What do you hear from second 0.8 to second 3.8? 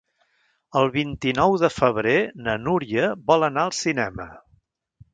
vint-i-nou de febrer na Núria vol anar al